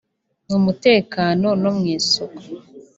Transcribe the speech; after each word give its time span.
mu 0.49 0.57
mutekano 0.65 1.47
no 1.61 1.71
mu 1.77 1.83
isuku 1.95 2.41